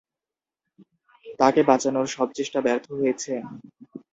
তাকে 1.39 1.61
বাঁচানোর 1.69 2.07
সব 2.15 2.27
চেষ্টা 2.37 2.59
ব্যর্থ 2.65 2.87
হয়েছে। 2.99 3.33